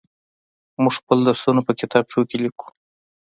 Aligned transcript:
موږ 0.81 0.93
خپل 1.01 1.17
درسونه 1.27 1.61
په 1.67 1.71
کتابچو 1.79 2.21
کې 2.29 2.37
ليكو. 2.43 2.67